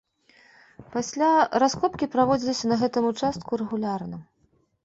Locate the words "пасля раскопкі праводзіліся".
0.95-2.65